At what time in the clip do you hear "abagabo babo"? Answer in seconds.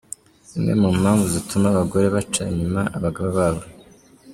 2.97-3.63